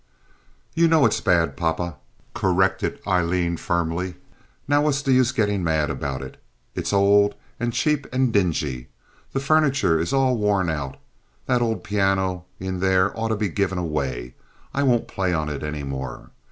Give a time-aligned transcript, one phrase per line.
[0.73, 1.97] "You know it's bad, papa,"
[2.33, 4.15] corrected Aileen, firmly.
[4.67, 6.41] "Now what's the use getting mad about it?
[6.73, 8.87] It's old and cheap and dingy.
[9.31, 10.97] The furniture is all worn out.
[11.45, 14.33] That old piano in there ought to be given away.
[14.73, 16.31] I won't play on it any more.